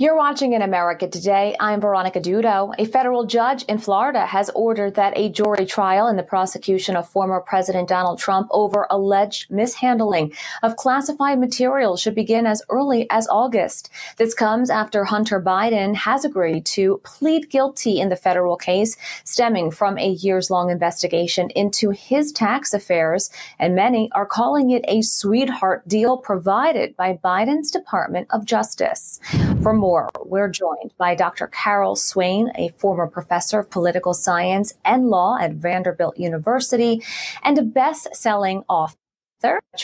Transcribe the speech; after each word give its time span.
You're 0.00 0.16
watching 0.16 0.54
in 0.54 0.62
America 0.62 1.06
Today. 1.08 1.54
I'm 1.60 1.78
Veronica 1.78 2.20
Dudo. 2.20 2.74
A 2.78 2.86
federal 2.86 3.26
judge 3.26 3.64
in 3.64 3.76
Florida 3.76 4.24
has 4.24 4.48
ordered 4.54 4.94
that 4.94 5.12
a 5.14 5.28
jury 5.28 5.66
trial 5.66 6.08
in 6.08 6.16
the 6.16 6.22
prosecution 6.22 6.96
of 6.96 7.06
former 7.06 7.38
President 7.38 7.86
Donald 7.86 8.18
Trump 8.18 8.48
over 8.50 8.86
alleged 8.88 9.50
mishandling 9.50 10.32
of 10.62 10.76
classified 10.76 11.38
materials 11.38 12.00
should 12.00 12.14
begin 12.14 12.46
as 12.46 12.62
early 12.70 13.10
as 13.10 13.28
August. 13.28 13.90
This 14.16 14.32
comes 14.32 14.70
after 14.70 15.04
Hunter 15.04 15.38
Biden 15.38 15.94
has 15.94 16.24
agreed 16.24 16.64
to 16.76 17.02
plead 17.04 17.50
guilty 17.50 18.00
in 18.00 18.08
the 18.08 18.16
federal 18.16 18.56
case 18.56 18.96
stemming 19.24 19.70
from 19.70 19.98
a 19.98 20.08
years 20.08 20.50
long 20.50 20.70
investigation 20.70 21.50
into 21.50 21.90
his 21.90 22.32
tax 22.32 22.72
affairs. 22.72 23.28
And 23.58 23.74
many 23.74 24.10
are 24.12 24.24
calling 24.24 24.70
it 24.70 24.82
a 24.88 25.02
sweetheart 25.02 25.86
deal 25.86 26.16
provided 26.16 26.96
by 26.96 27.18
Biden's 27.22 27.70
Department 27.70 28.28
of 28.30 28.46
Justice. 28.46 29.20
For 29.62 29.74
more 29.74 29.89
we're 30.24 30.48
joined 30.48 30.92
by 30.98 31.14
Dr. 31.14 31.46
Carol 31.48 31.96
Swain, 31.96 32.50
a 32.56 32.70
former 32.78 33.06
professor 33.06 33.58
of 33.58 33.70
political 33.70 34.14
science 34.14 34.74
and 34.84 35.08
law 35.08 35.38
at 35.40 35.52
Vanderbilt 35.52 36.18
University 36.18 37.02
and 37.42 37.58
a 37.58 37.62
best 37.62 38.14
selling 38.14 38.64
author 38.68 38.96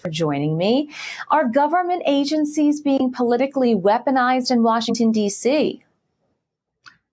for 0.00 0.10
joining 0.10 0.56
me. 0.56 0.90
Are 1.30 1.48
government 1.48 2.02
agencies 2.06 2.80
being 2.80 3.12
politically 3.12 3.74
weaponized 3.74 4.50
in 4.50 4.62
Washington, 4.62 5.12
D.C.? 5.12 5.82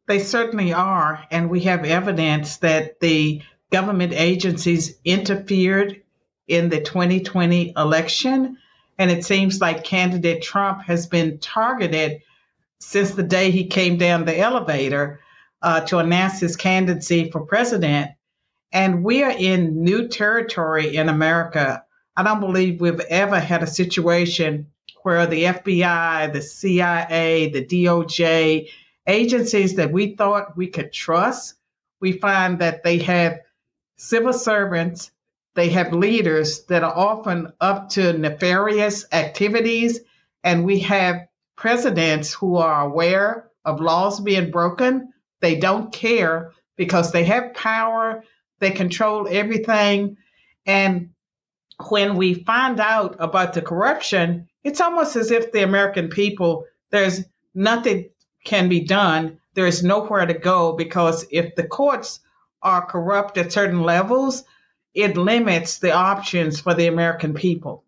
They 0.07 0.19
certainly 0.19 0.73
are. 0.73 1.23
And 1.29 1.49
we 1.49 1.61
have 1.61 1.85
evidence 1.85 2.57
that 2.57 2.99
the 2.99 3.41
government 3.69 4.13
agencies 4.13 4.97
interfered 5.05 6.01
in 6.47 6.69
the 6.69 6.81
2020 6.81 7.73
election. 7.77 8.57
And 8.97 9.11
it 9.11 9.23
seems 9.23 9.61
like 9.61 9.83
candidate 9.83 10.41
Trump 10.41 10.81
has 10.83 11.07
been 11.07 11.37
targeted 11.37 12.21
since 12.79 13.11
the 13.11 13.23
day 13.23 13.51
he 13.51 13.67
came 13.67 13.97
down 13.97 14.25
the 14.25 14.37
elevator 14.37 15.19
uh, 15.61 15.81
to 15.81 15.97
announce 15.97 16.39
his 16.39 16.55
candidacy 16.55 17.29
for 17.29 17.41
president. 17.41 18.11
And 18.71 19.03
we 19.03 19.23
are 19.23 19.31
in 19.31 19.83
new 19.83 20.07
territory 20.07 20.95
in 20.95 21.09
America. 21.09 21.83
I 22.15 22.23
don't 22.23 22.39
believe 22.39 22.81
we've 22.81 22.99
ever 22.99 23.39
had 23.39 23.63
a 23.63 23.67
situation 23.67 24.67
where 25.03 25.25
the 25.25 25.45
FBI, 25.45 26.33
the 26.33 26.41
CIA, 26.41 27.49
the 27.49 27.65
DOJ, 27.65 28.69
agencies 29.07 29.75
that 29.75 29.91
we 29.91 30.15
thought 30.15 30.57
we 30.57 30.67
could 30.67 30.93
trust, 30.93 31.55
we 31.99 32.13
find 32.13 32.59
that 32.59 32.83
they 32.83 32.99
have 32.99 33.39
civil 33.97 34.33
servants, 34.33 35.11
they 35.55 35.69
have 35.69 35.93
leaders 35.93 36.65
that 36.65 36.83
are 36.83 36.95
often 36.95 37.51
up 37.59 37.89
to 37.89 38.13
nefarious 38.13 39.05
activities, 39.11 39.99
and 40.43 40.63
we 40.63 40.79
have 40.79 41.28
presidents 41.59 42.33
who 42.33 42.55
are 42.55 42.85
aware 42.85 43.49
of 43.65 43.81
laws 43.81 44.21
being 44.21 44.49
broken. 44.49 45.11
They 45.41 45.57
don't 45.57 45.91
care 45.91 46.53
because 46.77 47.11
they 47.11 47.25
have 47.25 47.53
power, 47.53 48.23
they 48.59 48.71
control 48.71 49.27
everything. 49.29 50.15
And 50.65 51.09
when 51.89 52.15
we 52.15 52.33
find 52.33 52.79
out 52.79 53.17
about 53.19 53.53
the 53.53 53.61
corruption, 53.61 54.47
it's 54.63 54.79
almost 54.79 55.17
as 55.17 55.31
if 55.31 55.51
the 55.51 55.63
American 55.63 56.07
people, 56.07 56.63
there's 56.91 57.25
nothing 57.53 58.09
can 58.45 58.69
be 58.69 58.79
done. 58.79 59.39
There's 59.53 59.83
nowhere 59.83 60.25
to 60.25 60.33
go 60.33 60.77
because 60.77 61.25
if 61.29 61.55
the 61.55 61.67
courts 61.67 62.21
are 62.61 62.85
corrupt 62.85 63.37
at 63.37 63.51
certain 63.51 63.83
levels, 63.83 64.45
it 64.93 65.17
limits 65.17 65.79
the 65.79 65.91
options 65.91 66.61
for 66.61 66.73
the 66.73 66.87
American 66.87 67.33
people. 67.33 67.83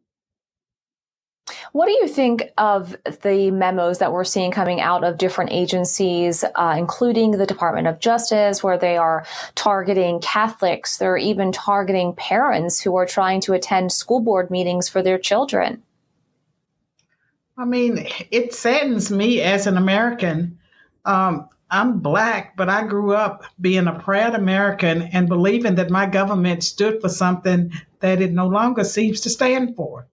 What 1.74 1.86
do 1.86 1.94
you 1.94 2.08
think 2.10 2.52
of 2.58 2.98
the 3.22 3.50
memos 3.50 4.00
that 4.00 4.12
we're 4.12 4.26
seeing 4.26 4.52
coming 4.52 4.82
out 4.82 5.06
of 5.06 5.18
different 5.18 5.52
agencies, 5.54 6.44
uh, 6.44 6.76
including 6.78 7.32
the 7.32 7.46
Department 7.46 7.88
of 7.88 8.00
Justice, 8.00 8.62
where 8.62 8.78
they 8.78 8.98
are 8.98 9.26
targeting 9.56 10.20
Catholics? 10.20 10.98
They're 10.98 11.16
even 11.16 11.54
targeting 11.54 12.14
parents 12.14 12.82
who 12.82 12.98
are 12.98 13.06
trying 13.06 13.40
to 13.42 13.54
attend 13.54 13.94
school 13.94 14.20
board 14.20 14.52
meetings 14.52 14.90
for 14.90 15.02
their 15.02 15.18
children. 15.18 15.82
I 17.58 17.64
mean, 17.64 18.06
it 18.32 18.54
saddens 18.54 19.10
me 19.10 19.40
as 19.40 19.66
an 19.66 19.78
American. 19.78 20.60
Um, 21.06 21.48
I'm 21.70 22.00
black, 22.00 22.58
but 22.58 22.68
I 22.68 22.86
grew 22.86 23.14
up 23.14 23.46
being 23.62 23.88
a 23.88 23.98
proud 23.98 24.36
American 24.36 25.04
and 25.04 25.30
believing 25.30 25.76
that 25.76 25.90
my 25.90 26.06
government 26.06 26.66
stood 26.66 27.00
for 27.00 27.08
something 27.08 27.72
that 28.02 28.22
it 28.22 28.34
no 28.34 28.48
longer 28.48 28.84
seems 28.84 29.22
to 29.22 29.30
stand 29.30 29.78
for. 29.78 30.08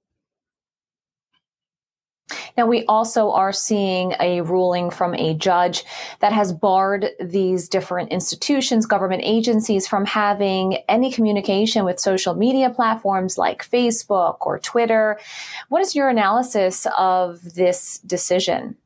Now, 2.58 2.66
we 2.66 2.84
also 2.86 3.30
are 3.30 3.52
seeing 3.52 4.14
a 4.18 4.40
ruling 4.40 4.90
from 4.90 5.14
a 5.14 5.32
judge 5.32 5.84
that 6.18 6.32
has 6.32 6.52
barred 6.52 7.10
these 7.20 7.68
different 7.68 8.10
institutions, 8.10 8.84
government 8.84 9.22
agencies 9.24 9.86
from 9.86 10.04
having 10.04 10.78
any 10.88 11.12
communication 11.12 11.84
with 11.84 12.00
social 12.00 12.34
media 12.34 12.68
platforms 12.70 13.38
like 13.38 13.64
Facebook 13.70 14.38
or 14.40 14.58
Twitter. 14.58 15.20
What 15.68 15.82
is 15.82 15.94
your 15.94 16.08
analysis 16.08 16.84
of 16.98 17.40
this 17.54 17.98
decision? 18.00 18.76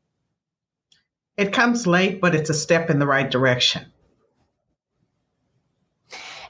It 1.39 1.55
comes 1.55 1.87
late, 1.87 2.21
but 2.21 2.35
it's 2.35 2.51
a 2.51 2.55
step 2.55 2.91
in 2.91 2.99
the 2.99 3.07
right 3.07 3.31
direction. 3.31 3.87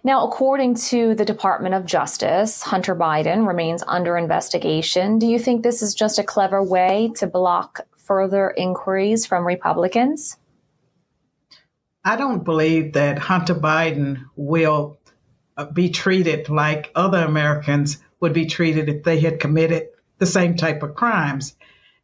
Now, 0.04 0.26
according 0.26 0.74
to 0.76 1.14
the 1.14 1.24
Department 1.24 1.76
of 1.76 1.86
Justice, 1.86 2.60
Hunter 2.62 2.96
Biden 2.96 3.46
remains 3.46 3.84
under 3.86 4.16
investigation. 4.16 5.18
Do 5.20 5.28
you 5.28 5.38
think 5.38 5.62
this 5.62 5.80
is 5.80 5.94
just 5.94 6.18
a 6.18 6.24
clever 6.24 6.62
way 6.62 7.12
to 7.16 7.28
block 7.28 7.86
further 7.96 8.50
inquiries 8.50 9.26
from 9.26 9.46
Republicans? 9.46 10.36
I 12.04 12.16
don't 12.16 12.42
believe 12.42 12.94
that 12.94 13.20
Hunter 13.20 13.54
Biden 13.54 14.24
will 14.34 14.98
uh, 15.56 15.66
be 15.66 15.90
treated 15.90 16.48
like 16.48 16.90
other 16.96 17.24
Americans 17.24 18.02
would 18.18 18.32
be 18.32 18.46
treated 18.46 18.88
if 18.88 19.04
they 19.04 19.20
had 19.20 19.38
committed 19.38 19.88
the 20.18 20.26
same 20.26 20.56
type 20.56 20.82
of 20.82 20.96
crimes. 20.96 21.54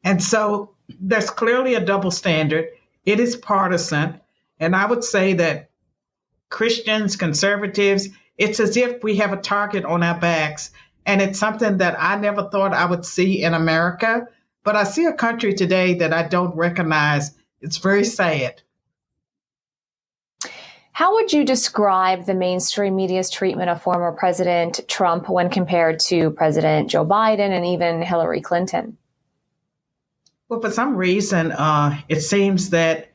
And 0.04 0.22
so 0.22 0.74
there's 1.00 1.30
clearly 1.30 1.74
a 1.74 1.84
double 1.84 2.12
standard. 2.12 2.68
It 3.04 3.18
is 3.18 3.34
partisan. 3.34 4.20
And 4.60 4.76
I 4.76 4.86
would 4.86 5.02
say 5.02 5.34
that 5.34 5.67
Christians, 6.50 7.16
conservatives. 7.16 8.08
It's 8.36 8.60
as 8.60 8.76
if 8.76 9.02
we 9.02 9.16
have 9.16 9.32
a 9.32 9.36
target 9.36 9.84
on 9.84 10.02
our 10.02 10.18
backs. 10.18 10.70
And 11.04 11.20
it's 11.22 11.38
something 11.38 11.78
that 11.78 11.96
I 11.98 12.16
never 12.16 12.48
thought 12.48 12.74
I 12.74 12.84
would 12.84 13.04
see 13.04 13.42
in 13.42 13.54
America. 13.54 14.28
But 14.62 14.76
I 14.76 14.84
see 14.84 15.06
a 15.06 15.12
country 15.12 15.54
today 15.54 15.94
that 15.94 16.12
I 16.12 16.24
don't 16.24 16.54
recognize. 16.56 17.34
It's 17.60 17.78
very 17.78 18.04
sad. 18.04 18.62
How 20.92 21.14
would 21.14 21.32
you 21.32 21.44
describe 21.44 22.26
the 22.26 22.34
mainstream 22.34 22.96
media's 22.96 23.30
treatment 23.30 23.70
of 23.70 23.80
former 23.80 24.10
President 24.10 24.80
Trump 24.88 25.28
when 25.28 25.48
compared 25.48 26.00
to 26.00 26.30
President 26.32 26.90
Joe 26.90 27.06
Biden 27.06 27.50
and 27.50 27.64
even 27.64 28.02
Hillary 28.02 28.40
Clinton? 28.40 28.96
Well, 30.48 30.60
for 30.60 30.70
some 30.70 30.96
reason, 30.96 31.52
uh, 31.52 32.00
it 32.08 32.20
seems 32.20 32.70
that 32.70 33.12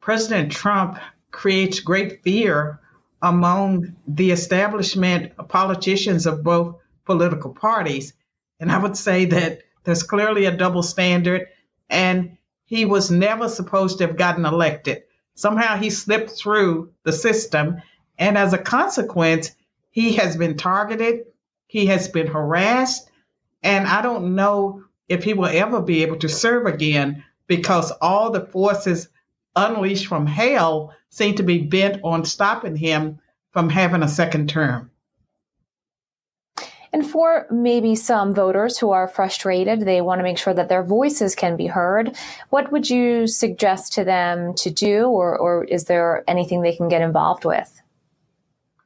President 0.00 0.50
Trump 0.50 0.98
creates 1.36 1.80
great 1.80 2.22
fear 2.22 2.80
among 3.20 3.94
the 4.08 4.30
establishment 4.30 5.32
politicians 5.48 6.24
of 6.24 6.42
both 6.42 6.76
political 7.04 7.52
parties. 7.52 8.14
And 8.58 8.72
I 8.72 8.78
would 8.78 8.96
say 8.96 9.26
that 9.26 9.60
there's 9.84 10.02
clearly 10.02 10.46
a 10.46 10.56
double 10.56 10.82
standard, 10.82 11.48
and 11.90 12.38
he 12.64 12.86
was 12.86 13.10
never 13.10 13.50
supposed 13.50 13.98
to 13.98 14.06
have 14.06 14.16
gotten 14.16 14.46
elected. 14.46 15.02
Somehow 15.34 15.76
he 15.76 15.90
slipped 15.90 16.30
through 16.30 16.92
the 17.02 17.12
system, 17.12 17.82
and 18.18 18.38
as 18.38 18.54
a 18.54 18.58
consequence, 18.58 19.50
he 19.90 20.14
has 20.14 20.38
been 20.38 20.56
targeted, 20.56 21.26
he 21.66 21.86
has 21.86 22.08
been 22.08 22.28
harassed, 22.28 23.10
and 23.62 23.86
I 23.86 24.00
don't 24.00 24.36
know 24.36 24.84
if 25.06 25.22
he 25.22 25.34
will 25.34 25.50
ever 25.52 25.82
be 25.82 26.02
able 26.02 26.16
to 26.20 26.30
serve 26.30 26.64
again 26.64 27.24
because 27.46 27.90
all 28.00 28.30
the 28.30 28.46
forces 28.46 29.10
unleashed 29.56 30.06
from 30.06 30.26
hell 30.26 30.94
seem 31.10 31.34
to 31.36 31.42
be 31.42 31.58
bent 31.58 32.00
on 32.04 32.24
stopping 32.24 32.76
him 32.76 33.18
from 33.50 33.70
having 33.70 34.02
a 34.02 34.08
second 34.08 34.48
term. 34.48 34.90
And 36.92 37.06
for 37.06 37.46
maybe 37.50 37.94
some 37.94 38.34
voters 38.34 38.78
who 38.78 38.90
are 38.90 39.08
frustrated, 39.08 39.80
they 39.80 40.00
want 40.00 40.18
to 40.18 40.22
make 40.22 40.38
sure 40.38 40.54
that 40.54 40.68
their 40.68 40.82
voices 40.82 41.34
can 41.34 41.56
be 41.56 41.66
heard. 41.66 42.16
What 42.50 42.72
would 42.72 42.88
you 42.88 43.26
suggest 43.26 43.94
to 43.94 44.04
them 44.04 44.54
to 44.54 44.70
do, 44.70 45.06
or, 45.08 45.36
or 45.36 45.64
is 45.64 45.84
there 45.84 46.24
anything 46.26 46.62
they 46.62 46.76
can 46.76 46.88
get 46.88 47.02
involved 47.02 47.44
with? 47.44 47.82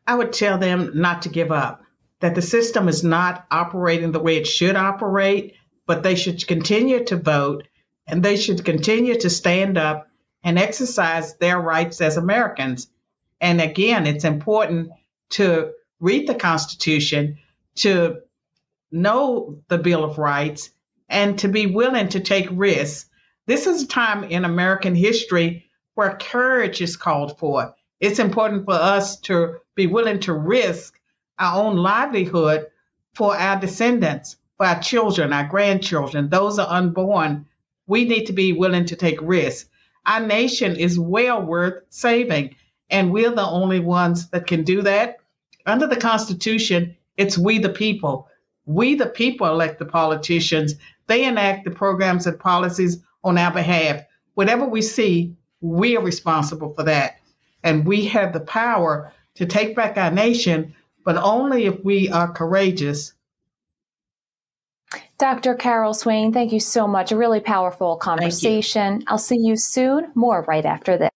I 0.07 0.17
would 0.17 0.33
tell 0.33 0.59
them 0.59 0.93
not 0.95 1.23
to 1.23 1.29
give 1.29 1.53
up, 1.53 1.85
that 2.21 2.35
the 2.35 2.43
system 2.43 2.89
is 2.89 3.05
not 3.05 3.47
operating 3.51 4.11
the 4.13 4.19
way 4.19 4.39
it 4.39 4.47
should 4.47 4.77
operate, 4.77 5.55
but 5.87 6.03
they 6.03 6.15
should 6.15 6.45
continue 6.47 7.05
to 7.05 7.17
vote 7.17 7.69
and 8.07 8.23
they 8.23 8.37
should 8.37 8.65
continue 8.65 9.21
to 9.21 9.31
stand 9.31 9.79
up 9.79 10.10
and 10.43 10.59
exercise 10.59 11.35
their 11.37 11.59
rights 11.59 12.01
as 12.01 12.17
Americans. 12.17 12.89
And 13.41 13.61
again, 13.61 14.07
it's 14.07 14.25
important 14.25 14.91
to 15.31 15.73
read 16.01 16.27
the 16.27 16.35
Constitution, 16.35 17.39
to 17.77 18.23
know 18.91 19.59
the 19.69 19.79
Bill 19.79 20.05
of 20.05 20.19
Rights, 20.19 20.71
and 21.09 21.39
to 21.41 21.49
be 21.49 21.67
willing 21.67 22.09
to 22.11 22.21
take 22.21 22.49
risks. 22.51 23.09
This 23.47 23.67
is 23.67 23.83
a 23.83 23.89
time 23.89 24.25
in 24.25 24.45
American 24.45 24.95
history 24.95 25.67
where 25.95 26.17
courage 26.17 26.81
is 26.81 26.97
called 26.97 27.39
for. 27.39 27.75
It's 27.99 28.19
important 28.19 28.65
for 28.65 28.75
us 28.75 29.21
to 29.21 29.57
be 29.75 29.87
willing 29.87 30.21
to 30.21 30.33
risk 30.33 30.99
our 31.39 31.63
own 31.63 31.77
livelihood 31.77 32.67
for 33.15 33.37
our 33.37 33.59
descendants, 33.59 34.37
for 34.57 34.67
our 34.67 34.81
children, 34.81 35.33
our 35.33 35.47
grandchildren, 35.49 36.29
those 36.29 36.59
are 36.59 36.69
unborn. 36.69 37.47
We 37.87 38.05
need 38.05 38.27
to 38.27 38.33
be 38.33 38.53
willing 38.53 38.87
to 38.87 38.97
take 38.97 39.19
risks. 39.21 39.69
Our 40.07 40.21
nation 40.21 40.77
is 40.77 40.99
well 40.99 41.43
worth 41.43 41.85
saving, 41.91 42.57
and 42.89 43.13
we're 43.13 43.35
the 43.35 43.47
only 43.47 43.81
ones 43.81 44.31
that 44.31 44.47
can 44.47 44.65
do 44.65 44.83
that. 44.83 45.19
Under 45.67 45.87
the 45.87 45.97
Constitution, 45.97 46.97
it's 47.17 47.37
we 47.39 47.59
the 47.59 47.69
people. 47.69 48.29
We 48.65 48.95
the 48.95 49.07
people 49.07 49.47
elect 49.47 49.79
the 49.79 49.85
politicians. 49.85 50.75
They 51.07 51.25
enact 51.25 51.65
the 51.65 51.71
programs 51.71 52.27
and 52.27 52.39
policies 52.39 53.03
on 53.23 53.37
our 53.37 53.53
behalf. 53.53 54.03
Whatever 54.35 54.67
we 54.67 54.83
see, 54.83 55.37
we 55.61 55.97
are 55.97 56.03
responsible 56.03 56.73
for 56.75 56.85
that. 56.85 57.19
And 57.63 57.87
we 57.87 58.07
have 58.07 58.33
the 58.33 58.41
power 58.41 59.13
to 59.35 59.47
take 59.47 59.77
back 59.77 59.99
our 59.99 60.11
nation, 60.11 60.75
but 61.05 61.17
only 61.17 61.67
if 61.67 61.85
we 61.85 62.09
are 62.09 62.33
courageous. 62.33 63.13
Dr. 65.19 65.55
Carol 65.55 65.95
Swain, 65.95 66.33
thank 66.33 66.53
you 66.53 66.61
so 66.61 66.87
much. 66.89 67.13
A 67.13 67.17
really 67.17 67.41
powerful 67.41 67.97
conversation. 67.97 69.05
I'll 69.07 69.19
see 69.19 69.39
you 69.39 69.57
soon. 69.57 70.11
More 70.15 70.45
right 70.49 70.65
after 70.65 70.97
this. 70.97 71.11